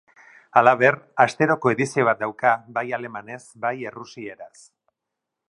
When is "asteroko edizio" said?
1.25-2.07